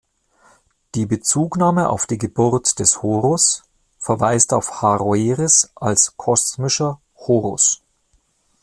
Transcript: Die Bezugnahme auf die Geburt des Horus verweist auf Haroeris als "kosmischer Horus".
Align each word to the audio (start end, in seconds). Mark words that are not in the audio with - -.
Die 0.95 1.05
Bezugnahme 1.05 1.87
auf 1.91 2.07
die 2.07 2.17
Geburt 2.17 2.79
des 2.79 3.03
Horus 3.03 3.61
verweist 3.99 4.51
auf 4.51 4.81
Haroeris 4.81 5.69
als 5.75 6.17
"kosmischer 6.17 6.99
Horus". 7.17 7.83